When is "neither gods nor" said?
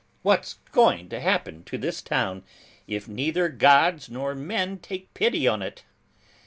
3.07-4.33